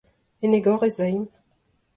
En 0.47 0.55
egor 0.59 0.87
ez 0.89 0.99
aimp! 1.07 1.33